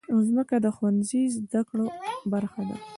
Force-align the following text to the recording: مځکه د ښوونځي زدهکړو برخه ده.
مځکه 0.15 0.55
د 0.65 0.67
ښوونځي 0.75 1.21
زدهکړو 1.35 1.87
برخه 2.31 2.61
ده. 2.69 2.77